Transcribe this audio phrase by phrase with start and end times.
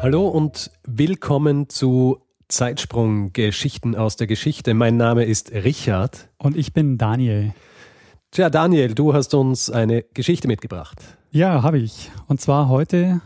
[0.00, 4.72] Hallo und willkommen zu Zeitsprung Geschichten aus der Geschichte.
[4.72, 6.28] Mein Name ist Richard.
[6.38, 7.52] Und ich bin Daniel.
[8.30, 11.02] Tja, Daniel, du hast uns eine Geschichte mitgebracht.
[11.32, 12.12] Ja, habe ich.
[12.28, 13.20] Und zwar heute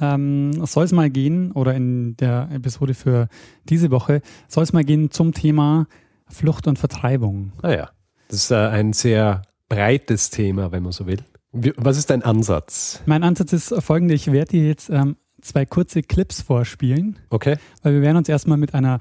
[0.00, 3.28] ähm, soll es mal gehen, oder in der Episode für
[3.68, 5.86] diese Woche, soll es mal gehen zum Thema
[6.28, 7.52] Flucht und Vertreibung.
[7.62, 7.90] Ah ja,
[8.28, 11.22] das ist äh, ein sehr breites Thema, wenn man so will.
[11.52, 13.00] Was ist dein Ansatz?
[13.06, 14.14] Mein Ansatz ist folgender.
[14.14, 15.16] Ich werde dir jetzt ähm,
[15.46, 17.18] zwei kurze Clips vorspielen.
[17.30, 17.56] Okay.
[17.82, 19.00] Weil wir werden uns erstmal mit einer,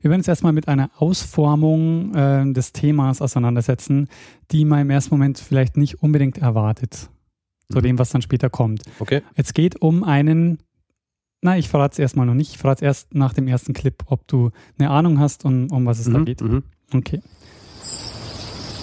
[0.00, 4.08] wir werden uns erstmal mit einer Ausformung äh, des Themas auseinandersetzen,
[4.50, 7.08] die man im ersten Moment vielleicht nicht unbedingt erwartet.
[7.72, 7.82] Zu Mhm.
[7.82, 8.82] dem, was dann später kommt.
[8.98, 9.22] Okay.
[9.34, 10.58] Es geht um einen,
[11.40, 13.94] na, ich verrate es erstmal noch nicht, ich verrate es erst nach dem ersten Clip,
[14.06, 16.40] ob du eine Ahnung hast, um, um was es da Mhm, geht.
[16.42, 16.62] mhm.
[16.92, 17.20] Okay.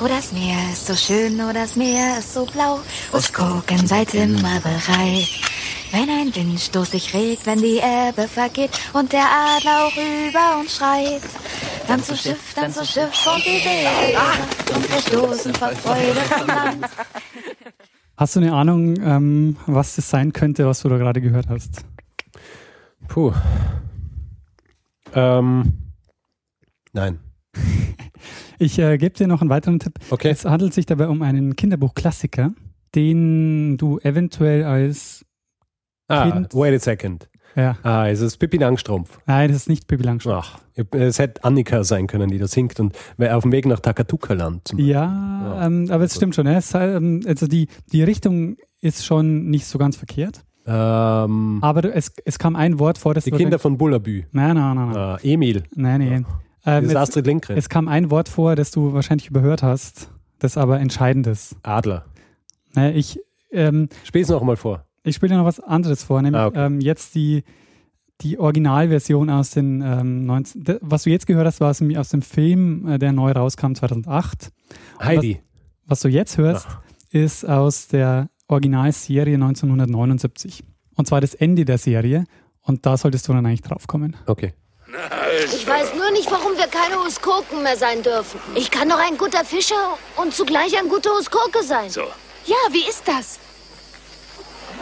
[0.04, 2.80] Oh, das Meer ist so schön, oh, das Meer ist so blau.
[3.14, 5.30] Us gucken seid immer bereit.
[5.92, 10.78] Wenn ein Windstoß sich regt, wenn die Ebbe vergeht und der Adler auch über uns
[10.78, 11.22] schreit.
[11.88, 16.47] Dann zu Schiff, dann zu Schiff und die Segel und wir stoßen vor Freude vom
[16.47, 16.86] Land.
[18.16, 21.84] Hast du eine Ahnung, ähm, was das sein könnte, was du da gerade gehört hast?
[23.08, 23.34] Puh.
[25.14, 25.73] Ähm.
[26.94, 27.19] Nein.
[28.59, 29.95] Ich äh, gebe dir noch einen weiteren Tipp.
[30.12, 30.30] Okay.
[30.30, 32.52] Es handelt sich dabei um einen Kinderbuchklassiker,
[32.94, 35.25] den du eventuell als
[36.12, 37.30] Ah, Kind- wait a second.
[37.56, 39.20] ja, Ah, es ist Pippi Langstrumpf.
[39.26, 40.56] nein, das ist nicht Pippi Langstrumpf.
[40.56, 40.59] Ach,
[40.92, 44.73] es hätte Annika sein können, die da singt und wäre auf dem Weg nach Takatuka-Land.
[44.78, 44.86] Ja,
[45.58, 45.66] Ja.
[45.66, 46.46] Ähm, aber es stimmt schon.
[46.47, 46.53] Ja.
[46.53, 50.44] Es, ähm, also die, die Richtung ist schon nicht so ganz verkehrt.
[50.66, 54.24] Ähm, Aber es, es kam ein Wort vor, das die Kinder von Bullabü.
[54.31, 54.96] Nein, nein, nein, nein.
[54.97, 55.63] Ah, Emil.
[55.75, 56.25] nein, nein.
[56.63, 57.57] Das Ähm, ist es, Astrid Lindgren.
[57.57, 60.09] es kam ein Wort vor, das du wahrscheinlich überhört hast,
[60.40, 61.56] das aber entscheidend ist.
[61.63, 62.06] Adler.
[62.75, 63.19] Naja, ich,
[63.52, 64.86] ähm, Spiel's noch mal vor.
[65.03, 66.66] Ich spiele dir noch was anderes vor, nämlich Ah, okay.
[66.66, 67.44] ähm, jetzt die,
[68.22, 70.63] die Originalversion aus den ähm, 19.
[70.63, 73.31] de- Was du jetzt gehört hast, war aus dem, aus dem Film, äh, der neu
[73.31, 74.51] rauskam 2008.
[75.01, 75.41] Heidi.
[75.85, 76.81] Was du jetzt hörst, Ach.
[77.12, 80.63] ist aus der Originalserie 1979.
[80.95, 82.25] Und zwar das Ende der Serie.
[82.62, 84.16] Und da solltest du dann eigentlich drauf kommen.
[84.28, 84.53] Okay.
[85.56, 88.39] Ich weiß nur nicht, warum wir keine Uskoken mehr sein dürfen.
[88.56, 91.89] Ich kann doch ein guter Fischer und zugleich ein guter Uskoke sein.
[91.89, 92.01] So.
[92.45, 93.39] Ja, wie ist das?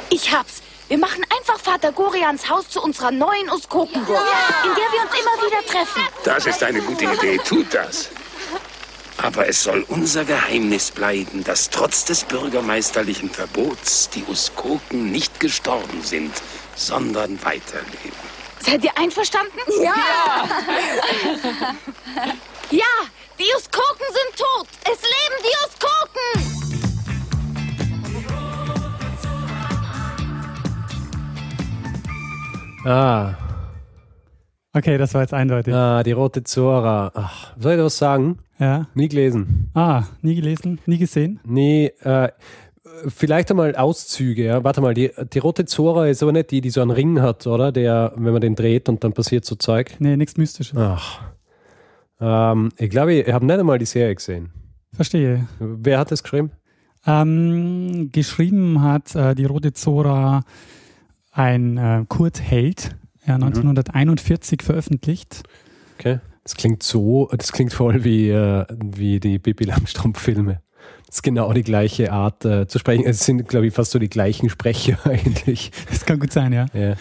[0.09, 0.61] Ich hab's.
[0.87, 4.25] Wir machen einfach Vater Gorians Haus zu unserer neuen Uskokenburg,
[4.63, 6.01] in der wir uns immer wieder treffen.
[6.23, 7.37] Das ist eine gute Idee.
[7.37, 8.09] Tut das.
[9.17, 16.01] Aber es soll unser Geheimnis bleiben, dass trotz des bürgermeisterlichen Verbots die Uskoken nicht gestorben
[16.01, 16.33] sind,
[16.75, 18.29] sondern weiterleben.
[18.61, 19.59] Seid ihr einverstanden?
[19.83, 20.49] Ja!
[22.71, 22.85] ja,
[23.37, 24.67] die Uskoken sind tot.
[24.85, 26.78] Es leben die Uskoken!
[32.85, 33.33] Ah,
[34.71, 35.73] Okay, das war jetzt eindeutig.
[35.73, 37.11] ah, die rote Zora.
[37.15, 38.37] Ach, soll ich was sagen?
[38.59, 38.85] Ja.
[38.93, 39.71] Nie gelesen.
[39.73, 41.39] Ah, nie gelesen, nie gesehen.
[41.43, 42.29] Nee, äh,
[43.07, 44.63] vielleicht einmal Auszüge, ja.
[44.63, 47.47] Warte mal, die, die rote Zora ist aber nicht die, die so einen Ring hat,
[47.47, 47.71] oder?
[47.71, 49.95] Der, wenn man den dreht und dann passiert so Zeug.
[49.99, 50.77] Nee, nichts Mystisches.
[50.77, 51.19] Ach.
[52.21, 54.51] Ähm, ich glaube, ich habe nicht einmal die Serie gesehen.
[54.93, 55.47] Verstehe.
[55.59, 56.51] Wer hat das geschrieben?
[57.07, 60.41] Ähm, geschrieben hat äh, die Rote Zora
[61.39, 65.43] ein äh, Kurt Held, ja, 1941 veröffentlicht.
[65.97, 66.19] Okay.
[66.43, 70.61] Das klingt so, das klingt voll wie, äh, wie die Pippi Langstrumpf-Filme.
[71.07, 73.05] Das ist genau die gleiche Art äh, zu sprechen.
[73.05, 75.71] Es sind, glaube ich, fast so die gleichen Sprecher eigentlich.
[75.89, 76.65] Das kann gut sein, ja.
[76.73, 76.95] Ja.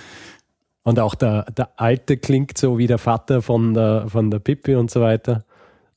[0.85, 4.77] Und auch der, der Alte klingt so wie der Vater von der, von der Pippi
[4.77, 5.45] und so weiter.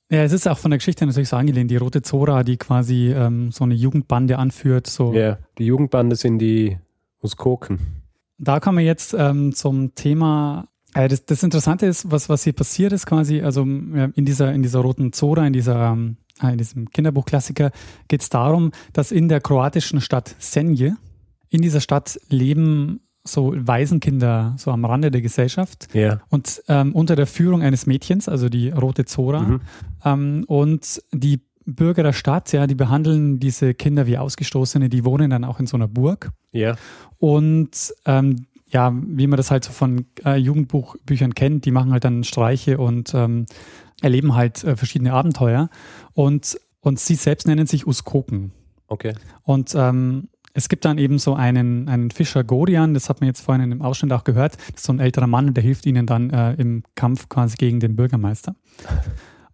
[0.10, 1.70] Ja, es ist auch von der Geschichte natürlich so angelehnt.
[1.70, 4.88] Die Rote Zora, die quasi ähm, so eine Jugendbande anführt.
[4.88, 5.14] So.
[5.14, 6.78] Ja, die Jugendbande sind die
[7.22, 8.01] Muskoken.
[8.44, 10.66] Da kommen wir jetzt ähm, zum Thema.
[10.96, 14.52] Äh, das, das Interessante ist, was, was hier passiert ist, quasi, also äh, in dieser,
[14.52, 17.72] in dieser roten Zora, in dieser ähm, äh, in diesem Kinderbuchklassiker
[18.08, 20.98] geht es darum, dass in der kroatischen Stadt Senje,
[21.50, 26.22] in dieser Stadt leben so Waisenkinder so am Rande der Gesellschaft Ja.
[26.30, 29.42] und ähm, unter der Führung eines Mädchens, also die Rote Zora.
[29.42, 29.62] Mhm.
[30.04, 35.30] Ähm, und die Bürger der Stadt, ja, die behandeln diese Kinder wie Ausgestoßene, die wohnen
[35.30, 36.32] dann auch in so einer Burg.
[36.52, 36.76] Ja.
[37.18, 42.06] Und ähm, ja, wie man das halt so von äh, Jugendbuchbüchern kennt, die machen halt
[42.06, 43.46] dann Streiche und ähm,
[44.02, 45.70] erleben halt äh, verschiedene Abenteuer.
[46.14, 48.52] Und, und sie selbst nennen sich Uskoken.
[48.88, 49.14] Okay.
[49.44, 53.42] Und ähm, es gibt dann eben so einen, einen Fischer Gorian, das hat man jetzt
[53.42, 56.30] vorhin im Ausschnitt auch gehört, das ist so ein älterer Mann, der hilft ihnen dann
[56.30, 58.56] äh, im Kampf quasi gegen den Bürgermeister.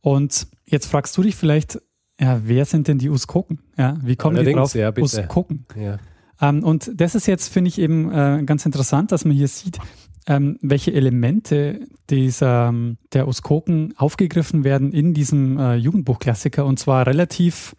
[0.01, 1.79] Und jetzt fragst du dich vielleicht,
[2.19, 3.59] ja, wer sind denn die Uskoken?
[3.77, 4.73] Ja, wie kommen die drauf?
[4.73, 5.65] Ja, Uskoken.
[5.79, 5.97] Ja.
[6.41, 9.79] Ähm, und das ist jetzt, finde ich, eben äh, ganz interessant, dass man hier sieht,
[10.27, 17.07] ähm, welche Elemente dieser, ähm, der Uskoken aufgegriffen werden in diesem äh, Jugendbuchklassiker und zwar
[17.07, 17.75] relativ,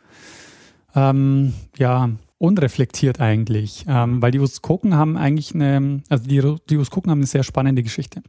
[0.94, 7.10] ähm, ja, unreflektiert eigentlich, ähm, weil die Uskoken haben eigentlich eine, also die, die Uskoken
[7.10, 8.22] haben eine sehr spannende Geschichte.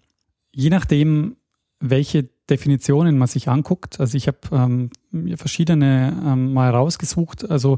[0.52, 1.38] Je nachdem,
[1.80, 4.90] welche Definitionen man sich anguckt, also ich habe ähm,
[5.38, 7.78] verschiedene ähm, mal rausgesucht, also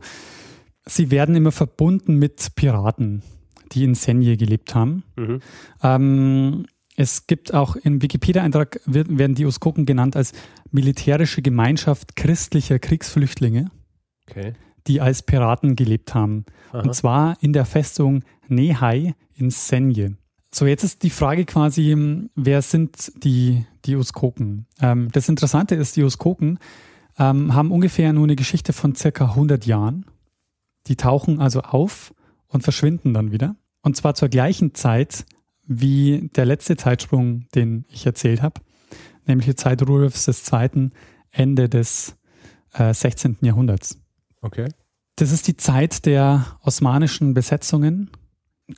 [0.85, 3.23] sie werden immer verbunden mit Piraten,
[3.71, 5.03] die in Senje gelebt haben.
[5.15, 5.39] Mhm.
[5.83, 6.65] Ähm,
[6.97, 10.33] es gibt auch im Wikipedia-Eintrag werden die Uskoken genannt als
[10.71, 13.71] militärische Gemeinschaft christlicher Kriegsflüchtlinge.
[14.29, 14.53] Okay
[14.87, 16.45] die als Piraten gelebt haben.
[16.71, 16.81] Aha.
[16.81, 20.17] Und zwar in der Festung Nehai in Senje.
[20.53, 21.95] So, jetzt ist die Frage quasi,
[22.35, 24.67] wer sind die, die Uskoken?
[24.81, 26.59] Ähm, das Interessante ist, die Uskoken
[27.17, 30.05] ähm, haben ungefähr nur eine Geschichte von circa 100 Jahren.
[30.87, 32.13] Die tauchen also auf
[32.47, 33.55] und verschwinden dann wieder.
[33.81, 35.25] Und zwar zur gleichen Zeit
[35.65, 38.59] wie der letzte Zeitsprung, den ich erzählt habe,
[39.25, 40.89] nämlich die Zeit Rudolfs II.
[41.31, 42.17] Ende des
[42.73, 43.37] äh, 16.
[43.41, 44.01] Jahrhunderts.
[44.41, 44.67] Okay.
[45.15, 48.09] Das ist die Zeit der osmanischen Besetzungen.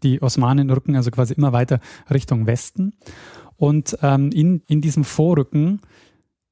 [0.02, 1.80] Die Osmanen rücken also quasi immer weiter
[2.12, 2.94] Richtung Westen.
[3.56, 5.82] Und ähm, in, in diesem Vorrücken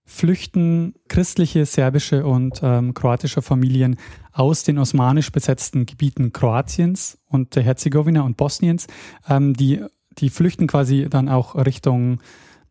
[0.06, 3.98] flüchten christliche, serbische und ähm, kroatische Familien
[4.34, 8.88] aus den osmanisch besetzten Gebieten Kroatiens und der Herzegowina und Bosniens.
[9.30, 9.84] Ähm, die,
[10.18, 12.20] die flüchten quasi dann auch Richtung,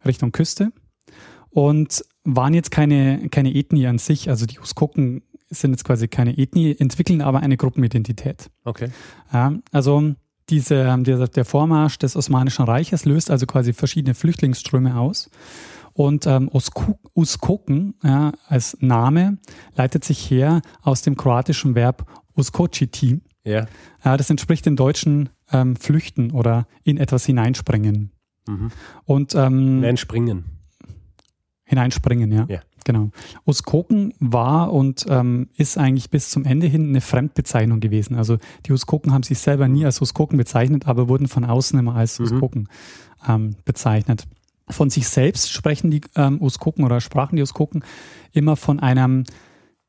[0.04, 0.72] Richtung Küste
[1.48, 4.28] und waren jetzt keine, keine Ethnie an sich.
[4.28, 8.50] Also die Uskoken sind jetzt quasi keine Ethnie, entwickeln aber eine Gruppenidentität.
[8.64, 8.90] Okay.
[9.32, 10.14] Ja, also
[10.50, 15.30] diese, der, der Vormarsch des Osmanischen Reiches löst also quasi verschiedene Flüchtlingsströme aus.
[15.92, 16.50] Und ähm,
[17.14, 19.38] Uskoken ja, als Name
[19.74, 22.06] leitet sich her aus dem kroatischen Verb
[22.36, 23.20] uskočiti.
[23.44, 23.66] Ja.
[24.04, 24.16] ja.
[24.16, 28.12] Das entspricht dem deutschen ähm, Flüchten oder in etwas hineinspringen.
[28.46, 28.70] Mhm.
[29.04, 30.44] Und ähm, hineinspringen.
[31.64, 32.46] Hineinspringen, ja.
[32.48, 32.60] ja.
[32.84, 33.10] Genau.
[33.46, 38.16] Uskoken war und ähm, ist eigentlich bis zum Ende hin eine Fremdbezeichnung gewesen.
[38.16, 41.94] Also die Uskoken haben sich selber nie als Uskoken bezeichnet, aber wurden von außen immer
[41.94, 42.24] als mhm.
[42.26, 42.68] Uskoken
[43.28, 44.26] ähm, bezeichnet.
[44.68, 47.84] Von sich selbst sprechen die ähm, Uskoken oder sprachen die Uskoken
[48.32, 49.24] immer von einem,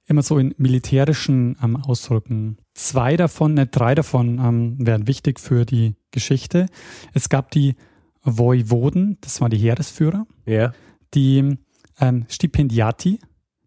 [0.05, 2.57] immer so in militärischen ähm, Ausdrücken.
[2.73, 6.65] Zwei davon, ne, drei davon ähm, werden wichtig für die Geschichte.
[7.13, 7.75] Es gab die
[8.23, 10.25] Voivoden, das waren die Heeresführer.
[10.45, 10.73] Ja.
[11.13, 11.57] Die
[12.01, 13.19] ähm, Stipendiati,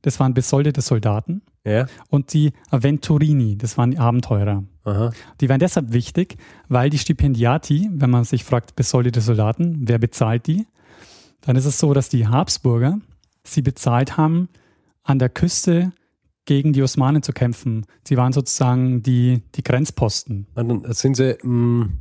[0.02, 1.42] das waren besoldete Soldaten.
[1.64, 1.86] Ja.
[2.10, 4.64] Und die Aventurini, das waren die Abenteurer.
[4.84, 5.12] Aha.
[5.40, 6.36] Die waren deshalb wichtig,
[6.68, 10.66] weil die Stipendiati, wenn man sich fragt, besoldete Soldaten, wer bezahlt die?
[11.40, 12.98] Dann ist es so, dass die Habsburger
[13.44, 14.48] sie bezahlt haben,
[15.02, 15.92] an der Küste
[16.44, 17.86] gegen die Osmanen zu kämpfen.
[18.06, 20.46] Sie waren sozusagen die, die Grenzposten.
[20.54, 21.98] dann sind sie, mh, mm,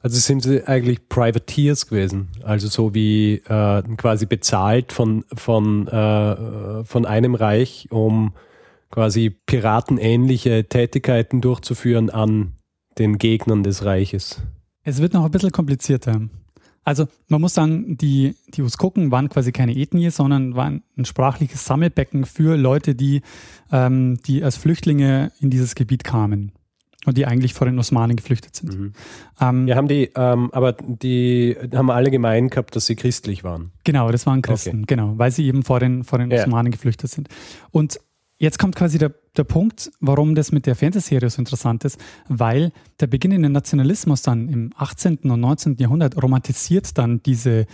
[0.00, 6.84] also sind sie eigentlich Privateers gewesen, also so wie äh, quasi bezahlt von, von, äh,
[6.84, 8.32] von einem Reich, um
[8.90, 12.54] quasi piratenähnliche Tätigkeiten durchzuführen an
[12.98, 14.40] den Gegnern des Reiches.
[14.82, 16.20] Es wird noch ein bisschen komplizierter.
[16.84, 21.66] Also man muss sagen, die, die Uskoken waren quasi keine Ethnie, sondern waren ein sprachliches
[21.66, 23.20] Sammelbecken für Leute, die,
[23.70, 26.52] ähm, die als Flüchtlinge in dieses Gebiet kamen
[27.04, 28.78] und die eigentlich vor den Osmanen geflüchtet sind.
[28.78, 28.92] Mhm.
[29.40, 33.70] Ähm, ja, haben die, ähm, aber die haben alle gemein gehabt, dass sie christlich waren.
[33.84, 34.84] Genau, das waren Christen, okay.
[34.88, 36.42] genau, weil sie eben vor den, vor den ja.
[36.42, 37.28] Osmanen geflüchtet sind.
[37.70, 38.00] Und
[38.38, 42.72] jetzt kommt quasi der, der Punkt, warum das mit der Fernsehserie so interessant ist, weil
[43.00, 45.18] der beginnende Nationalismus dann im 18.
[45.18, 45.76] und 19.
[45.78, 47.66] Jahrhundert romantisiert dann diese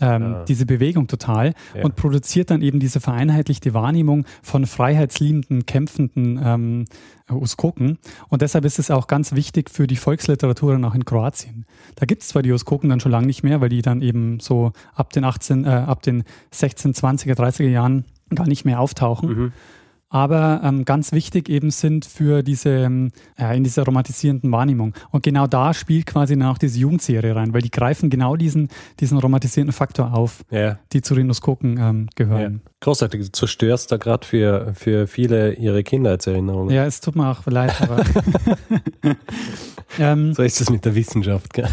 [0.00, 0.44] ähm, ja.
[0.44, 1.84] diese Bewegung total ja.
[1.84, 6.84] und produziert dann eben diese vereinheitlichte Wahrnehmung von freiheitsliebenden, kämpfenden ähm,
[7.30, 7.98] Uskoken.
[8.28, 11.64] Und deshalb ist es auch ganz wichtig für die Volksliteratur dann auch in Kroatien.
[11.96, 14.40] Da gibt es zwar die Uskoken dann schon lange nicht mehr, weil die dann eben
[14.40, 18.04] so ab den 18, äh, ab den 16, 20er, 30er Jahren
[18.34, 19.28] gar nicht mehr auftauchen.
[19.28, 19.52] Mhm
[20.10, 22.70] aber ähm, ganz wichtig eben sind für diese,
[23.38, 24.92] äh, in dieser romantisierenden Wahrnehmung.
[25.12, 28.68] Und genau da spielt quasi dann auch diese Jugendserie rein, weil die greifen genau diesen,
[28.98, 30.78] diesen romantisierenden Faktor auf, ja.
[30.92, 32.60] die zu Rhinoskoken ähm, gehören.
[32.64, 32.70] Ja.
[32.80, 36.74] Großartig, du zerstörst da gerade für, für viele ihre Kindheitserinnerungen.
[36.74, 38.04] Ja, es tut mir auch leid, aber.
[39.98, 41.68] ähm, so ist es mit der Wissenschaft, gell?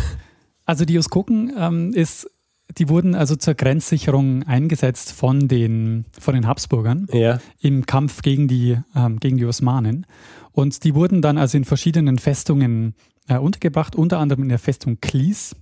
[0.66, 2.30] Also die Uskoken ähm, ist,
[2.78, 7.40] die wurden also zur Grenzsicherung eingesetzt von den, von den Habsburgern Ja.
[7.62, 10.06] im Kampf gegen die, ähm, gegen die Osmanen.
[10.52, 12.96] Und die wurden dann also in verschiedenen Festungen
[13.28, 15.56] äh, untergebracht, unter anderem in der Festung Klies.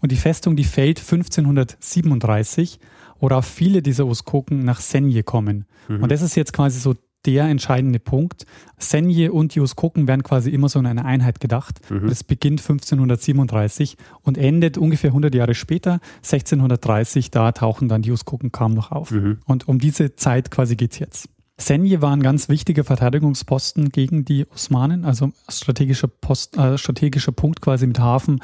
[0.00, 2.78] Und die Festung, die fällt 1537,
[3.20, 5.64] worauf viele dieser Uskoken nach Senje kommen.
[6.02, 6.94] Und das ist jetzt quasi so
[7.26, 8.46] der entscheidende Punkt.
[8.78, 11.80] Senje und die Uskoken werden quasi immer so in einer Einheit gedacht.
[12.08, 18.52] Das beginnt 1537 und endet ungefähr 100 Jahre später, 1630, da tauchen dann die Uskoken
[18.52, 19.10] kaum noch auf.
[19.46, 21.28] Und um diese Zeit quasi geht's jetzt.
[21.60, 27.60] Senje war ein ganz wichtiger Verteidigungsposten gegen die Osmanen, also strategischer, Post, äh, strategischer Punkt
[27.60, 28.40] quasi mit Hafen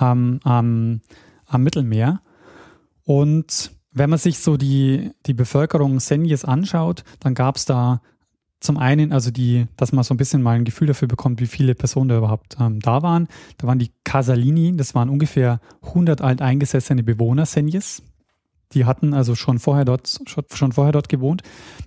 [0.00, 1.00] ähm, am,
[1.46, 2.22] am Mittelmeer.
[3.04, 8.02] Und wenn man sich so die, die Bevölkerung Senjes anschaut, dann gab es da
[8.60, 11.46] zum einen, also die, dass man so ein bisschen mal ein Gefühl dafür bekommt, wie
[11.46, 13.26] viele Personen da überhaupt ähm, da waren.
[13.56, 18.02] Da waren die Casalini, das waren ungefähr 100 alteingesessene Bewohner Senjes.
[18.72, 21.42] Die hatten also schon vorher dort, schon, vorher dort gewohnt.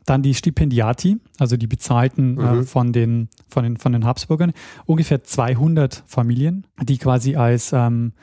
[0.05, 4.53] Dann die Stipendiati, also die bezahlten äh, von, den, von, den, von den Habsburgern.
[4.85, 8.13] Ungefähr 200 Familien, die quasi als, ähm,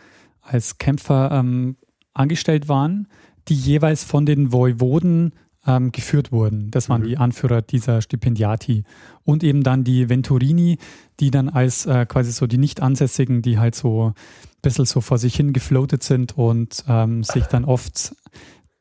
[0.42, 1.76] als Kämpfer ähm,
[2.14, 3.08] angestellt waren,
[3.48, 5.32] die jeweils von den Voivoden
[5.66, 6.70] ähm, geführt wurden.
[6.70, 8.84] Das waren die Anführer dieser Stipendiati.
[9.24, 10.78] Und eben dann die Venturini,
[11.20, 14.14] die dann als äh, quasi so die Nicht-Ansässigen, die halt so ein
[14.62, 18.14] bisschen so vor sich hin gefloatet sind und ähm, sich dann oft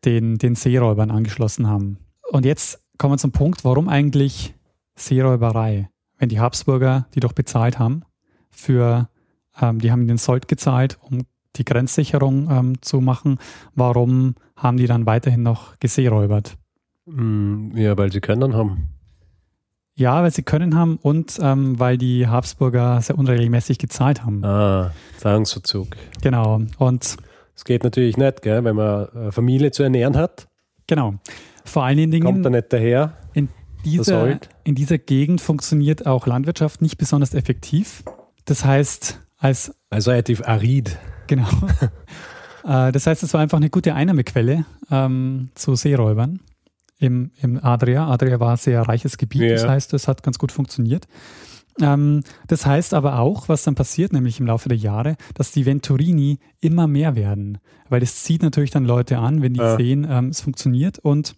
[0.05, 1.97] den, den Seeräubern angeschlossen haben.
[2.31, 4.53] Und jetzt kommen wir zum Punkt, warum eigentlich
[4.95, 5.89] Seeräuberei?
[6.17, 8.03] Wenn die Habsburger die doch bezahlt haben
[8.49, 9.09] für,
[9.59, 11.23] ähm, die haben den Sold gezahlt, um
[11.57, 13.37] die Grenzsicherung ähm, zu machen,
[13.75, 16.57] warum haben die dann weiterhin noch geseeräubert?
[17.05, 18.89] Mm, Ja, weil sie können haben.
[19.97, 24.43] Ja, weil sie können haben und ähm, weil die Habsburger sehr unregelmäßig gezahlt haben.
[24.43, 25.95] Ah, Zahlungsverzug.
[26.21, 26.61] Genau.
[26.77, 27.15] Und
[27.53, 28.63] Das geht natürlich nicht, gell?
[28.65, 30.47] wenn man eine Familie zu ernähren hat.
[30.87, 31.15] genau.
[31.63, 33.13] Vor allen Dingen Kommt er nicht daher.
[33.33, 33.49] in
[33.85, 38.03] dieser, in dieser Gegend funktioniert auch Landwirtschaft nicht besonders effektiv.
[38.45, 40.97] Das heißt, als Also relativ arid.
[41.27, 41.47] Genau.
[42.67, 46.39] Äh, das heißt, es war einfach eine gute Einnahmequelle ähm, zu Seeräubern
[46.97, 48.07] im, im Adria.
[48.07, 49.49] Adria war ein sehr reiches Gebiet, Ja.
[49.53, 51.07] das heißt, es hat ganz gut funktioniert.
[51.81, 55.65] Ähm, das heißt aber auch, was dann passiert, nämlich im Laufe der Jahre, dass die
[55.65, 57.57] Venturini immer mehr werden.
[57.89, 59.75] Weil es zieht natürlich dann Leute an, wenn die Ja.
[59.77, 60.99] sehen, ähm, es funktioniert.
[60.99, 61.35] Und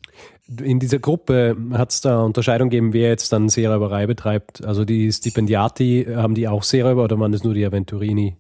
[0.63, 4.63] In dieser Gruppe hat es da Unterscheidung gegeben, wer jetzt dann Seeräuberei betreibt.
[4.63, 8.38] Also die Stipendiati, haben die auch Seeräuber oder waren das nur die Aventurini?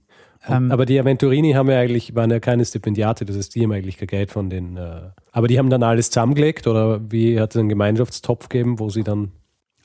[0.47, 3.71] Ähm, aber die Aventurini haben ja eigentlich, waren ja keine Stipendiati, das heißt, die haben
[3.73, 4.77] eigentlich kein Geld von den.
[4.77, 5.01] Äh,
[5.33, 9.03] aber die haben dann alles zusammengelegt oder wie hat es einen Gemeinschaftstopf gegeben, wo sie
[9.03, 9.31] dann.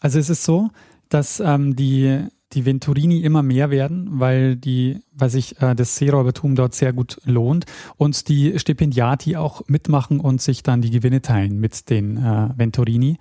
[0.00, 0.68] Also es ist so,
[1.12, 6.54] dass ähm, die, die Venturini immer mehr werden, weil, die, weil sich äh, das Seeräubertum
[6.54, 7.66] dort sehr gut lohnt
[7.96, 13.18] und die Stipendiati auch mitmachen und sich dann die Gewinne teilen mit den äh, Venturini.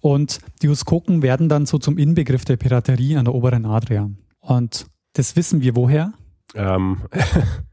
[0.00, 4.10] Und die Uskoken werden dann so zum Inbegriff der Piraterie an der oberen Adria.
[4.40, 6.12] Und das wissen wir woher.
[6.54, 7.02] Ähm,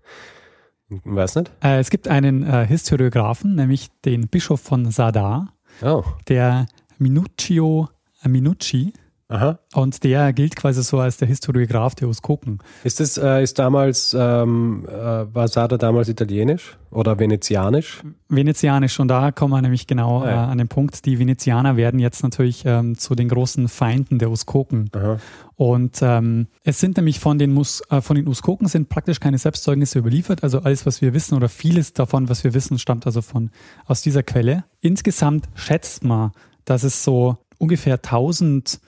[0.90, 1.52] weiß nicht.
[1.64, 7.90] Äh, es gibt einen äh, Historiographen, nämlich den Bischof von Sadar, Oh, der Minuccio
[8.28, 8.92] Minucci.
[9.30, 9.60] Aha.
[9.74, 12.60] Und der gilt quasi so als der Historiograph der Uskoken.
[12.84, 18.02] Ist das, äh, ist damals, ähm, äh, war Sada damals italienisch oder venezianisch?
[18.28, 21.06] Venezianisch und da kommen wir nämlich genau Ah, äh, an den Punkt.
[21.06, 24.90] Die Venezianer werden jetzt natürlich ähm, zu den großen Feinden der Uskoken.
[24.94, 25.18] Aha.
[25.56, 29.38] Und ähm, es sind nämlich von den, Mus äh, von den Uskoken sind praktisch keine
[29.38, 30.44] Selbstzeugnisse überliefert.
[30.44, 33.52] Also alles, was wir wissen oder vieles davon, was wir wissen, stammt also von
[33.86, 34.64] aus dieser Quelle.
[34.80, 36.32] Insgesamt schätzt man,
[36.64, 38.80] dass es so ungefähr 1000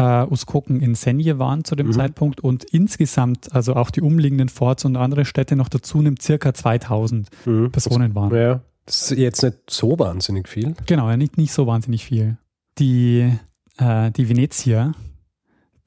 [0.00, 1.92] äh, Uskoken in Senje waren zu dem Mhm.
[1.92, 6.54] Zeitpunkt und insgesamt, also auch die umliegenden Forts und andere Städte noch dazu nimmt, circa
[6.54, 7.70] 2000 Mhm.
[7.70, 8.34] Personen waren.
[8.34, 10.74] Ja, das ist jetzt nicht so wahnsinnig viel.
[10.86, 12.38] Genau, ja, nicht, nicht so wahnsinnig viel.
[12.78, 13.30] Die,
[13.78, 14.94] äh, die Venezier,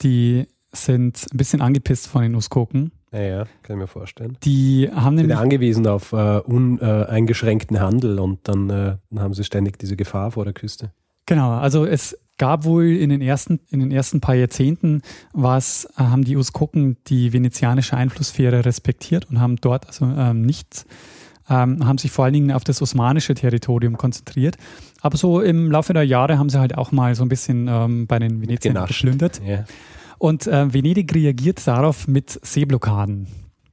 [0.01, 2.91] die sind ein bisschen angepisst von den Uskoken.
[3.12, 4.38] Ja, ja, kann ich mir vorstellen.
[4.43, 9.43] Die haben Sind nämlich, angewiesen auf äh, uneingeschränkten Handel und dann, äh, dann haben sie
[9.43, 10.91] ständig diese Gefahr vor der Küste.
[11.25, 15.01] Genau, also es gab wohl in den ersten, in den ersten paar Jahrzehnten
[15.34, 20.86] was, äh, haben die Uskoken die venezianische Einflusssphäre respektiert und haben dort also ähm, nicht,
[21.50, 24.58] ähm, haben sich vor allen Dingen auf das osmanische Territorium konzentriert.
[25.01, 28.08] Aber so im Laufe der Jahre haben sie halt auch mal so ein bisschen ähm,
[28.08, 29.01] bei den Veneziern Genascht.
[29.01, 29.42] geplündert.
[29.46, 29.65] Ja.
[30.18, 33.27] Und äh, Venedig reagiert darauf mit Seeblockaden,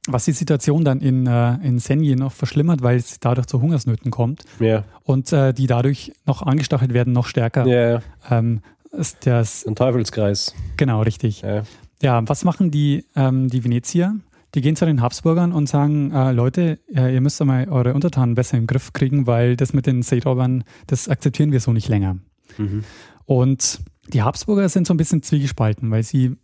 [0.07, 4.09] was die Situation dann in, äh, in Senje noch verschlimmert, weil es dadurch zu Hungersnöten
[4.11, 7.65] kommt Ja, und äh, die dadurch noch angestachelt werden, noch stärker.
[7.67, 8.01] ja.
[8.29, 10.53] Ähm, ist das, ein Teufelskreis.
[10.75, 11.41] genau, richtig.
[11.43, 11.63] Ja.
[12.01, 14.15] Ja, was machen die, ähm, die Venezier?
[14.53, 18.35] Die gehen zu den Habsburgern und sagen, äh, Leute, äh, ihr müsst einmal eure Untertanen
[18.35, 22.17] besser im Griff kriegen, weil das mit den Seeraubern, das akzeptieren wir so nicht länger.
[22.57, 22.83] Mhm.
[23.25, 23.79] Und
[24.11, 26.35] die Habsburger sind so ein bisschen zwiegespalten, weil sie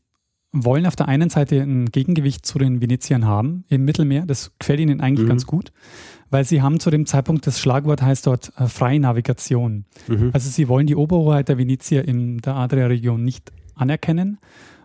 [0.52, 4.26] wollen auf der einen Seite ein Gegengewicht zu den Veneziern haben im Mittelmeer.
[4.26, 5.30] Das gefällt ihnen eigentlich Mhm.
[5.30, 5.72] ganz gut,
[6.30, 9.86] weil sie haben zu dem Zeitpunkt, das Schlagwort heißt dort äh, freie Navigation.
[10.08, 10.32] Mhm.
[10.34, 14.40] Also sie wollen die Oberhoheit der Venezier in der Adria-Region nicht anerkennen,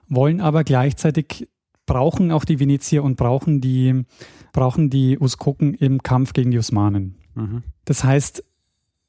[0.09, 1.49] wollen aber gleichzeitig
[1.87, 4.05] brauchen auch die Venezier und brauchen die,
[4.53, 7.17] brauchen die Uskoken im Kampf gegen die Osmanen.
[7.35, 7.63] Mhm.
[7.85, 8.45] Das heißt,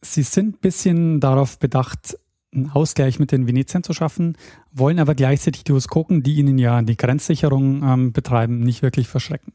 [0.01, 2.17] sie sind ein bisschen darauf bedacht,
[2.53, 4.37] einen Ausgleich mit den Veneziern zu schaffen,
[4.71, 9.53] wollen aber gleichzeitig die Uskoken, die ihnen ja die Grenzsicherung ähm, betreiben, nicht wirklich verschrecken.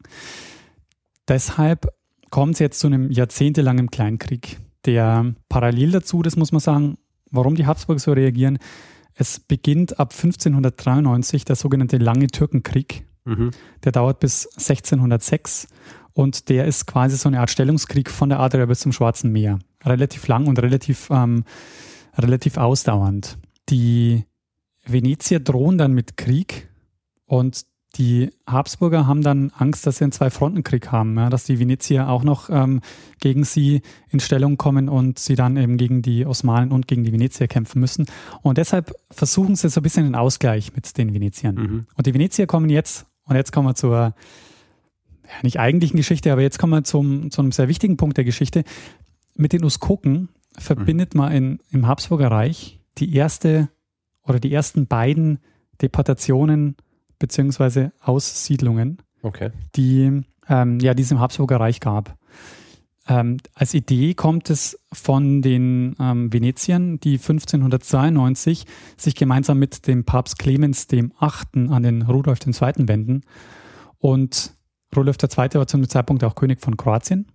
[1.26, 1.88] Deshalb
[2.31, 6.99] kommt es jetzt zu einem jahrzehntelangen Kleinkrieg, der parallel dazu, das muss man sagen,
[7.31, 8.59] warum die Habsburger so reagieren,
[9.14, 13.50] es beginnt ab 1593 der sogenannte Lange Türkenkrieg, Mhm.
[13.85, 15.69] der dauert bis 1606
[16.14, 19.59] und der ist quasi so eine Art Stellungskrieg von der Adria bis zum Schwarzen Meer.
[19.85, 21.45] Relativ lang und relativ, ähm,
[22.17, 23.38] relativ ausdauernd.
[23.69, 24.25] Die
[24.87, 26.69] Venezier drohen dann mit Krieg
[27.27, 32.09] und die Habsburger haben dann Angst, dass sie einen Zwei-Fronten-Krieg haben, ja, dass die Venezier
[32.09, 32.81] auch noch ähm,
[33.19, 37.12] gegen sie in Stellung kommen und sie dann eben gegen die Osmanen und gegen die
[37.12, 38.07] Venezier kämpfen müssen.
[38.43, 41.55] Und deshalb versuchen sie so ein bisschen einen Ausgleich mit den Veneziern.
[41.55, 41.87] Mhm.
[41.95, 44.15] Und die Venezier kommen jetzt, und jetzt kommen wir zur, ja,
[45.43, 48.65] nicht eigentlichen Geschichte, aber jetzt kommen wir zum, zu einem sehr wichtigen Punkt der Geschichte.
[49.35, 53.69] Mit den Uskoken verbindet man in, im Habsburger Reich die erste
[54.23, 55.38] oder die ersten beiden
[55.81, 56.77] Deportationen
[57.19, 59.50] beziehungsweise Aussiedlungen, Okay.
[59.77, 62.17] die, ähm, ja, die es im Habsburger Reich gab.
[63.09, 68.67] Ähm, als Idee kommt es von den ähm, Veneziern, die 1592
[68.99, 72.87] sich gemeinsam mit dem Papst Clemens dem Achten an den Rudolf II.
[72.87, 73.23] wenden.
[73.99, 74.55] Und
[74.95, 75.55] Rudolf II.
[75.55, 77.27] war zu dem Zeitpunkt auch König von Kroatien.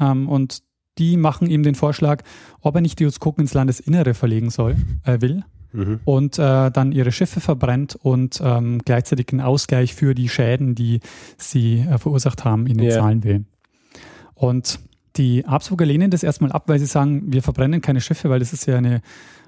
[0.00, 0.62] Ähm, und
[0.98, 2.22] die machen ihm den Vorschlag,
[2.60, 5.42] ob er nicht die Uskoken ins Landesinnere verlegen soll, äh, will
[5.74, 6.00] Mhm.
[6.04, 11.00] und äh, dann ihre Schiffe verbrennt und ähm, gleichzeitig einen Ausgleich für die Schäden, die
[11.38, 12.98] sie äh, verursacht haben, ihnen Ja.
[12.98, 13.46] zahlen will.
[14.34, 14.80] Und
[15.16, 18.52] die Habsburger lehnen das erstmal ab, weil sie sagen, wir verbrennen keine Schiffe, weil das
[18.52, 19.00] ist ja eine,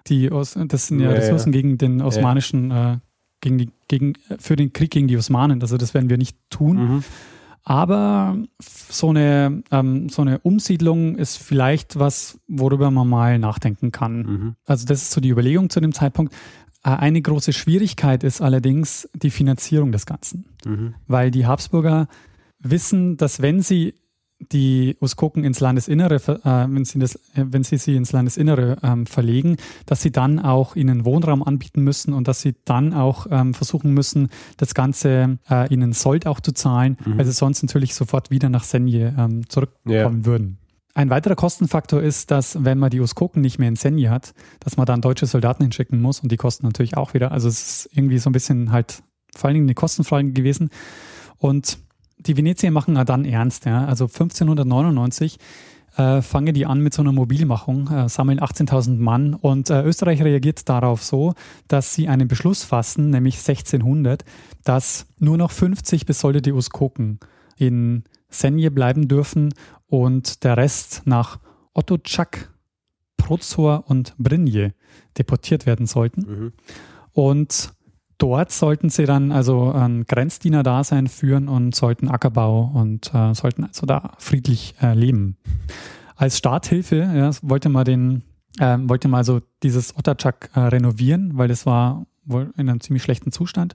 [0.06, 1.18] die Os das sind ja, Ja, ja.
[1.20, 2.98] Ressourcen gegen den osmanischen, äh,
[3.40, 5.60] gegen die, gegen, für den Krieg gegen die Osmanen.
[5.60, 6.76] Also das werden wir nicht tun.
[6.76, 7.04] Mhm.
[7.64, 14.16] Aber so eine, ähm, so eine Umsiedlung ist vielleicht was, worüber man mal nachdenken kann.
[14.22, 14.54] Mhm.
[14.66, 16.34] Also das ist so die Überlegung zu dem Zeitpunkt.
[16.84, 20.94] Äh, Eine große Schwierigkeit ist allerdings die Finanzierung des Ganzen, Mhm.
[21.06, 22.06] weil die Habsburger
[22.58, 23.94] wissen, dass wenn sie
[24.52, 29.06] die Uskoken ins Landesinnere, äh, wenn, sie das, äh, wenn sie sie ins Landesinnere ähm,
[29.06, 33.54] verlegen, dass sie dann auch ihnen Wohnraum anbieten müssen und dass sie dann auch ähm,
[33.54, 37.18] versuchen müssen, das Ganze äh, ihnen Sold auch zu zahlen, Mhm.
[37.18, 40.58] weil sie sonst natürlich sofort wieder nach Senje ähm, zurückkommen würden.
[40.96, 44.76] Ein weiterer Kostenfaktor ist, dass wenn man die Uskoken nicht mehr in Senje hat, dass
[44.76, 47.32] man dann deutsche Soldaten hinschicken muss und die kosten natürlich auch wieder.
[47.32, 49.02] Also es ist irgendwie so ein bisschen halt
[49.34, 50.70] vor allen Dingen eine Kostenfrage gewesen.
[51.38, 51.78] Und
[52.18, 53.64] die Venezier machen ja dann ernst.
[53.64, 53.84] Ja.
[53.86, 55.38] Also 1599
[55.96, 60.22] äh, fangen die an mit so einer Mobilmachung, äh, sammeln 18.000 Mann und äh, Österreich
[60.22, 61.34] reagiert darauf so,
[61.68, 64.24] dass sie einen Beschluss fassen, nämlich 1600,
[64.64, 67.20] dass nur noch 50 besoldete Uskoken
[67.56, 69.54] in Senje bleiben dürfen
[69.86, 71.38] und der Rest nach
[71.74, 72.52] Ottocak,
[73.16, 74.74] Prozor und Brinje
[75.16, 76.20] deportiert werden sollten.
[76.20, 76.52] Mhm.
[77.12, 77.72] Und
[78.18, 83.86] dort sollten sie dann also ein Grenzdiener-Dasein führen und sollten Ackerbau und äh, sollten also
[83.86, 85.36] da friedlich äh, leben.
[86.16, 88.22] Als Starthilfe ja, wollte man den,
[88.60, 93.02] ähm, wollte man also dieses Otterchak äh, renovieren, weil das war wohl in einem ziemlich
[93.02, 93.74] schlechten Zustand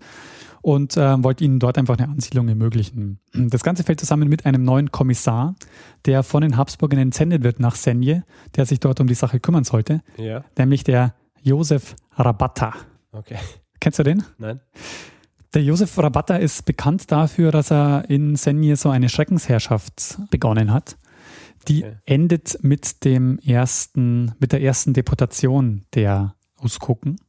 [0.61, 3.19] und äh, wollte ihnen dort einfach eine Ansiedlung ermöglichen.
[3.33, 5.55] Das Ganze fällt zusammen mit einem neuen Kommissar,
[6.05, 8.23] der von den Habsburgern entsendet wird nach Senje,
[8.55, 10.43] der sich dort um die Sache kümmern sollte, Ja.
[10.57, 12.73] nämlich der Josef Rabatta.
[13.11, 13.37] Okay.
[13.79, 14.23] Kennst du den?
[14.37, 14.59] Nein?
[15.53, 20.97] Der Josef Rabatta ist bekannt dafür, dass er in Senje so eine Schreckensherrschaft begonnen hat.
[21.67, 21.97] Die Okay.
[22.05, 27.19] endet mit dem ersten, mit der ersten Deportation der Uskoken.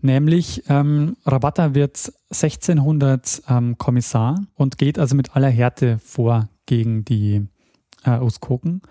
[0.00, 7.04] Nämlich ähm, Rabatta wird 1600 ähm, Kommissar und geht also mit aller Härte vor gegen
[7.04, 7.46] die
[8.04, 8.82] äh, Uskoken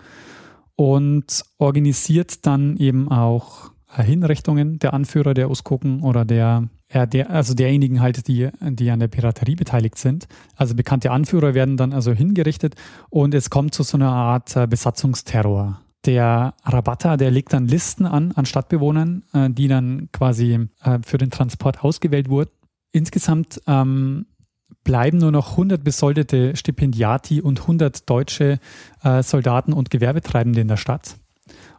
[0.76, 7.54] und organisiert dann eben auch Hinrichtungen der Anführer der Uskoken oder der, äh, der also
[7.54, 10.28] derjenigen halt, die, die an der Piraterie beteiligt sind.
[10.56, 12.74] Also bekannte Anführer werden dann also hingerichtet
[13.08, 15.80] und es kommt zu so einer Art äh, Besatzungsterror.
[16.04, 21.18] Der Rabatta, der legt dann Listen an an Stadtbewohnern, äh, die dann quasi äh, für
[21.18, 22.50] den Transport ausgewählt wurden.
[22.92, 24.26] Insgesamt ähm,
[24.84, 28.58] bleiben nur noch 100 besoldete Stipendiati und 100 deutsche
[29.02, 31.16] äh, Soldaten und Gewerbetreibende in der Stadt.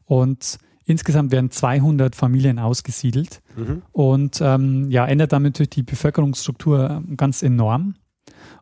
[0.05, 3.41] Und insgesamt werden 200 Familien ausgesiedelt.
[3.55, 3.83] Mhm.
[3.91, 7.95] Und ähm, ja, ändert damit natürlich die Bevölkerungsstruktur ganz enorm.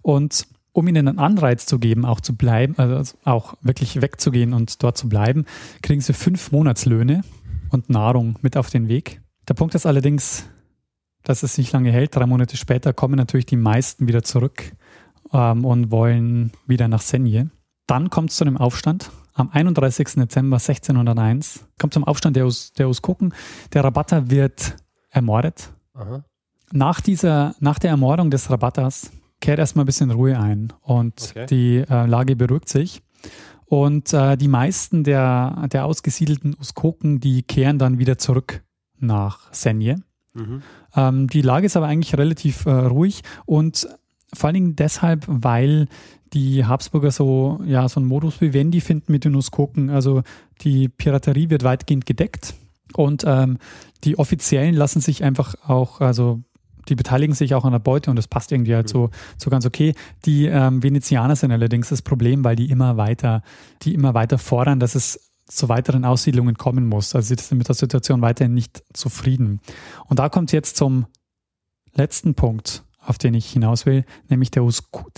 [0.02, 4.84] Und um ihnen einen Anreiz zu geben, auch zu bleiben, also auch wirklich wegzugehen und
[4.84, 5.46] dort zu bleiben,
[5.82, 7.24] kriegen sie fünf Monatslöhne
[7.70, 9.22] und Nahrung mit auf den Weg.
[9.48, 10.50] Der Punkt ist allerdings,
[11.24, 12.16] dass es nicht lange hält.
[12.16, 14.74] Drei Monate später kommen natürlich die meisten wieder zurück
[15.34, 17.50] ähm, und wollen wieder nach Senje.
[17.88, 19.12] Dann kommt es zu einem Aufstand.
[19.38, 20.16] Am 31.
[20.16, 23.36] Dezember 1601 kommt zum Aufstand der, Us der Uskoken.
[23.72, 24.76] Der Rabatter wird
[25.12, 25.72] ermordet.
[25.94, 26.24] Aha.
[26.72, 31.46] Nach, dieser, nach der Ermordung des Rabatters kehrt erstmal ein bisschen Ruhe ein und okay.
[31.46, 33.04] die äh, Lage beruhigt sich.
[33.66, 38.64] Und äh, die meisten der, der ausgesiedelten Uskoken, die kehren dann wieder zurück
[38.98, 39.98] nach Senje.
[40.34, 40.64] Mhm.
[40.96, 43.88] Ähm, die Lage ist aber eigentlich relativ äh, ruhig und
[44.34, 45.88] vor allen Dingen deshalb, weil
[46.34, 49.90] die Habsburger so, ja, so einen Modus vivendi finden mit den Uskoken.
[49.90, 50.24] Also
[50.62, 52.56] die Piraterie wird weitgehend gedeckt
[52.94, 53.58] und ähm,
[54.04, 56.42] die Offiziellen lassen sich einfach auch, also
[56.90, 59.66] die beteiligen sich auch an der Beute und das passt irgendwie halt so, so ganz
[59.66, 59.94] okay.
[60.26, 63.44] Die ähm, Venezianer sind allerdings das Problem, weil die immer weiter,
[63.82, 67.16] die immer weiter fordern, dass es zu weiteren Aussiedlungen kommen muss.
[67.16, 69.62] Also sie sind mit der Situation weiterhin nicht zufrieden.
[70.06, 71.06] Und da kommt es jetzt zum
[71.94, 74.68] letzten Punkt, auf den ich hinaus will, nämlich der,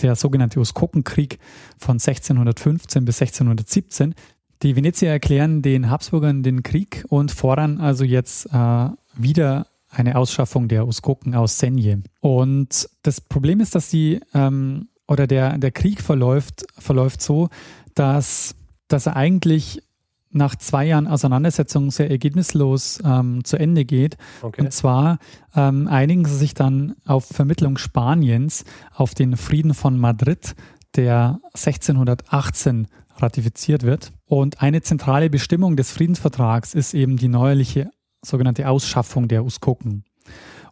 [0.00, 1.38] der sogenannte Uskokenkrieg
[1.76, 4.14] von 1615 bis 1617.
[4.62, 10.68] Die Venezier erklären den Habsburgern den Krieg und fordern also jetzt äh, wieder eine Ausschaffung
[10.68, 12.02] der Uskoken aus Senje.
[12.20, 17.48] Und das Problem ist, dass die ähm, oder der, der Krieg verläuft, verläuft so,
[17.94, 18.54] dass,
[18.86, 19.82] dass er eigentlich
[20.30, 24.16] nach zwei Jahren Auseinandersetzung sehr ergebnislos ähm, zu Ende geht.
[24.42, 24.62] Okay.
[24.62, 25.18] Und zwar
[25.54, 28.64] ähm, einigen sie sich dann auf Vermittlung Spaniens
[28.94, 30.54] auf den Frieden von Madrid,
[30.96, 34.12] der 1618 ratifiziert wird.
[34.26, 37.90] Und eine zentrale Bestimmung des Friedensvertrags ist eben die neuerliche
[38.24, 40.04] sogenannte Ausschaffung der Uskoken.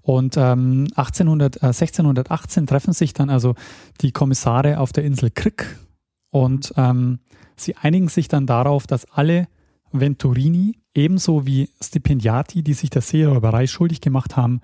[0.03, 3.55] Und ähm, 1800, äh, 1618 treffen sich dann also
[4.01, 5.77] die Kommissare auf der Insel Krik
[6.39, 7.19] und ähm,
[7.57, 9.49] Sie einigen sich dann darauf, dass alle
[9.91, 14.61] Venturini, ebenso wie Stipendiati, die sich der Seeräuberei schuldig gemacht haben,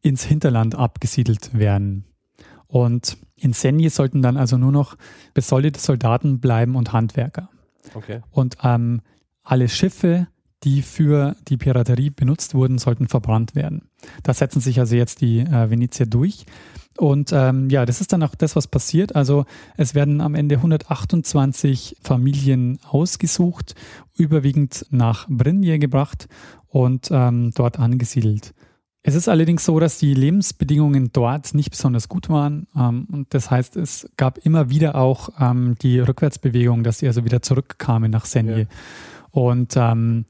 [0.00, 2.06] ins Hinterland abgesiedelt werden.
[2.66, 4.96] Und in Senje sollten dann also nur noch
[5.34, 7.50] besoldete Soldaten bleiben und Handwerker.
[7.92, 8.22] Okay.
[8.30, 9.02] Und ähm,
[9.42, 10.28] alle Schiffe,
[10.64, 13.82] die für die Piraterie benutzt wurden, sollten verbrannt werden.
[14.22, 16.46] Da setzen sich also jetzt die äh, Venezier durch.
[16.98, 19.16] Und ähm, ja, das ist dann auch das, was passiert.
[19.16, 19.46] Also
[19.76, 23.74] es werden am Ende 128 Familien ausgesucht,
[24.16, 26.28] überwiegend nach Brinje gebracht
[26.68, 28.52] und ähm, dort angesiedelt.
[29.02, 32.66] Es ist allerdings so, dass die Lebensbedingungen dort nicht besonders gut waren.
[32.76, 37.24] Ähm, und das heißt, es gab immer wieder auch ähm, die Rückwärtsbewegung, dass sie also
[37.24, 38.60] wieder zurückkamen nach Senje.
[38.60, 38.66] Ja.
[39.30, 40.24] Und ähm,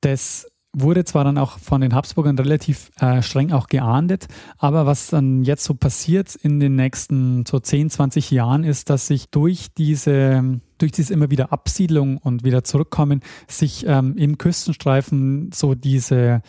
[0.00, 4.26] das wurde zwar dann auch von den Habsburgern relativ äh, streng auch geahndet,
[4.58, 9.06] aber was dann jetzt so passiert in den nächsten so 10, 20 Jahren ist, dass
[9.06, 15.50] sich durch diese durch diese immer wieder Absiedlung und wieder zurückkommen, sich ähm, im Küstenstreifen
[15.54, 16.42] so diese,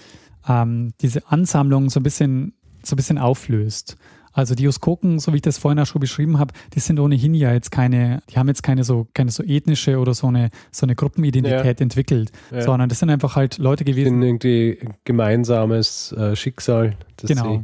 [0.48, 3.98] ähm, diese Ansammlung so ein bisschen so ein bisschen auflöst.
[4.36, 7.34] Also die Uskoken, so wie ich das vorhin auch schon beschrieben habe, die sind ohnehin
[7.34, 10.86] ja jetzt keine, die haben jetzt keine so, keine so ethnische oder so eine, so
[10.86, 11.84] eine Gruppenidentität ja.
[11.84, 12.62] entwickelt, ja.
[12.62, 14.10] sondern das sind einfach halt Leute gewesen.
[14.10, 16.98] Sind irgendwie gemeinsames äh, Schicksal.
[17.26, 17.64] genau.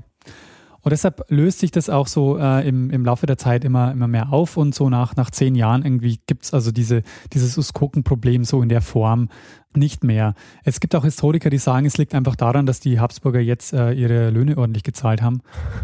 [0.84, 4.08] Und deshalb löst sich das auch so äh, im, im Laufe der Zeit immer, immer
[4.08, 8.44] mehr auf und so nach, nach zehn Jahren irgendwie gibt es also diese, dieses Uskoken-Problem
[8.44, 9.30] so in der Form
[9.76, 10.34] nicht mehr.
[10.64, 13.94] Es gibt auch Historiker, die sagen, es liegt einfach daran, dass die Habsburger jetzt äh,
[13.94, 15.42] ihre Löhne ordentlich gezahlt haben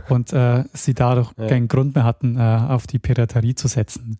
[0.09, 1.47] und äh, sie dadurch ja.
[1.47, 4.17] keinen Grund mehr hatten, äh, auf die Piraterie zu setzen.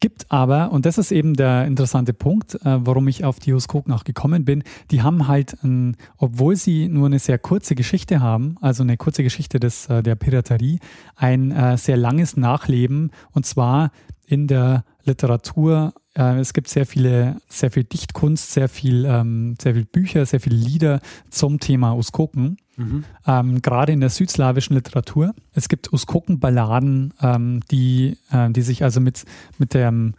[0.00, 3.92] Gibt aber, und das ist eben der interessante Punkt, äh, warum ich auf die Huskoken
[3.92, 8.56] auch gekommen bin, die haben halt, ein, obwohl sie nur eine sehr kurze Geschichte haben,
[8.62, 10.78] also eine kurze Geschichte des, äh, der Piraterie,
[11.16, 13.90] ein äh, sehr langes Nachleben und zwar
[14.30, 15.92] in der Literatur.
[16.14, 20.38] Äh, es gibt sehr viele, sehr viel Dichtkunst, sehr viel, ähm, sehr viel Bücher, sehr
[20.38, 22.56] viele Lieder zum Thema Uskoken.
[22.76, 23.04] Mhm.
[23.26, 25.34] Ähm, gerade in der südslawischen Literatur.
[25.52, 29.24] Es gibt Uskoken-Balladen, ähm, die, äh, die sich also mit,
[29.58, 30.14] mit dem,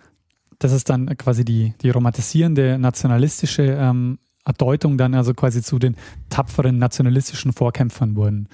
[0.59, 5.95] das ist dann quasi die, die romantisierende nationalistische ähm, Erdeutung dann also quasi zu den
[6.29, 8.49] tapferen nationalistischen Vorkämpfern wurden.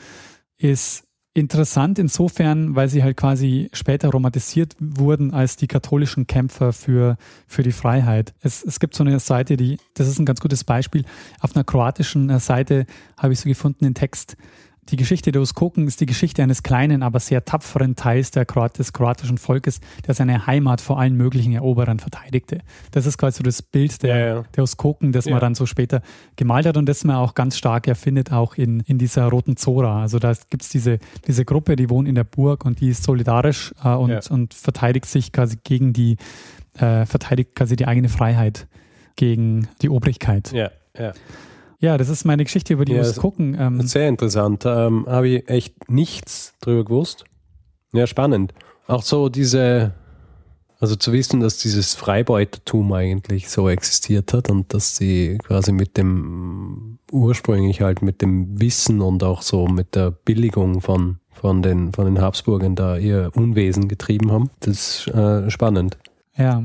[0.58, 1.07] Ist
[1.38, 7.15] interessant insofern, weil sie halt quasi später romantisiert wurden als die katholischen Kämpfer für,
[7.47, 8.34] für die Freiheit.
[8.41, 11.06] Es, es gibt so eine Seite, die, das ist ein ganz gutes Beispiel.
[11.39, 14.36] Auf einer kroatischen äh, Seite habe ich so gefunden, den Text,
[14.89, 18.80] Die Geschichte der Uskoken ist die Geschichte eines kleinen, aber sehr tapferen Teils der Kroat
[18.80, 22.60] des kroatischen Volkes, der seine Heimat vor allen möglichen Eroberern verteidigte.
[22.91, 24.43] Das ist quasi so das Bild der, Ja, ja.
[24.56, 25.32] der Uskoken, das Ja.
[25.32, 26.02] man dann so später
[26.38, 30.02] gemalt hat und das man auch ganz stark erfindet, auch in, in dieser Roten Zora.
[30.02, 33.04] Also da gibt es diese, diese Gruppe, die wohnt in der Burg und die ist
[33.04, 36.15] solidarisch äh, und, und verteidigt sich quasi gegen die,
[36.80, 38.67] äh, verteidigt quasi die eigene Freiheit
[39.17, 40.52] gegen die Obrigkeit.
[40.54, 41.12] Ja, ja.
[41.80, 43.56] Ja, das ist meine Geschichte über die Ja, Uskoken.
[43.60, 44.66] Ähm, Sehr interessant.
[44.66, 47.26] Ähm, Habe ich echt nichts drüber gewusst.
[47.94, 48.54] Ja, spannend.
[48.88, 49.94] Auch so diese,
[50.80, 55.98] also zu wissen, dass dieses Freibeutertum eigentlich so existiert hat und dass sie quasi mit
[55.98, 61.94] dem ursprünglich halt mit dem Wissen und auch so mit der Billigung von, von, den,
[61.94, 64.50] von den Habsburgern da ihr Unwesen getrieben haben.
[64.60, 65.98] Das ist äh, spannend.
[66.36, 66.63] Ja.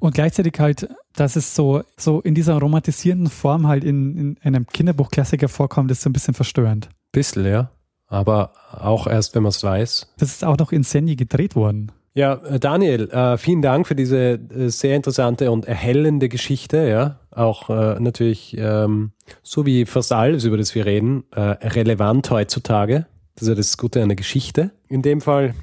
[0.00, 4.66] Und gleichzeitig halt, dass es so, so in dieser romantisierenden Form halt in, in einem
[4.66, 6.88] Kinderbuchklassiker vorkommt, ist so ein bisschen verstörend.
[7.12, 7.70] Bisschen, ja.
[8.06, 10.12] Aber auch erst, wenn man es weiß.
[10.18, 11.92] Das ist auch noch in Senji gedreht worden.
[12.14, 16.88] Ja, äh, Daniel, äh, vielen Dank für diese äh, sehr interessante und erhellende Geschichte.
[16.88, 22.30] Ja, auch äh, natürlich, ähm, so wie fast alles, über das wir reden, äh, relevant
[22.30, 23.06] heutzutage.
[23.34, 24.70] Das ist ja das Gute an der Geschichte.
[24.88, 25.54] In dem Fall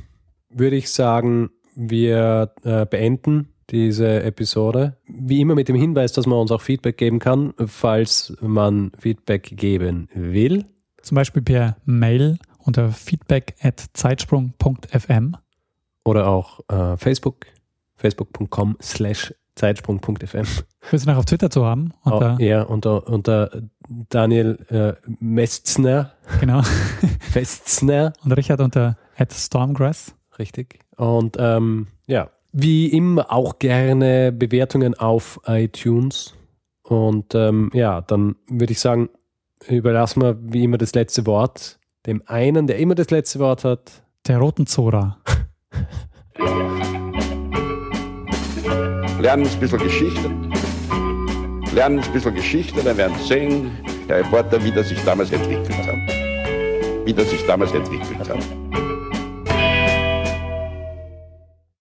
[0.50, 4.98] würde ich sagen, wir äh, beenden diese Episode.
[5.08, 9.44] Wie immer mit dem Hinweis, dass man uns auch Feedback geben kann, falls man Feedback
[9.56, 10.66] geben will.
[11.02, 15.36] Zum Beispiel per Mail unter feedback at zeitsprung.fm.
[16.04, 17.46] Oder auch äh, Facebook,
[17.96, 20.46] facebook.com slash zeitsprung.fm.
[20.90, 21.94] Wir sind auch auf Twitter zu haben.
[22.06, 23.62] Oh, Unter, ja, unter, unter
[24.10, 26.62] Daniel äh, Mestzner, Genau.
[27.20, 30.16] Festzner, Und Richard unter at Stormgrass.
[30.40, 30.80] richtig.
[30.98, 36.34] Und ähm, ja, wie immer auch gerne Bewertungen auf iTunes.
[36.84, 39.10] Und ähm, ja, dann würde ich sagen,
[39.68, 44.04] überlassen wir wie immer das letzte Wort dem einen, der immer das letzte Wort hat.
[44.28, 45.18] Der roten Zora.
[49.20, 50.32] Lernen ein bisschen Geschichte.
[51.74, 53.72] Lernen ein bisschen Geschichte, dann werden Sie sehen,
[54.08, 55.96] Herr Reporter, wie das sich damals entwickelt hat.
[57.06, 58.91] Wie das sich damals entwickelt hat.